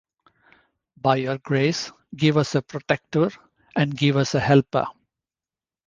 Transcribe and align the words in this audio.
By 0.97 1.17
Your 1.17 1.37
grace, 1.37 1.91
give 2.15 2.35
us 2.37 2.55
a 2.55 2.63
protector 2.63 3.29
and 3.75 3.95
give 3.95 4.17
us 4.17 4.33
a 4.33 4.39
helper!'? 4.39 4.87